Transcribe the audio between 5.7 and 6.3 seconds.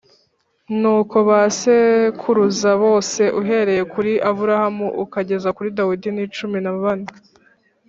Dawidi ni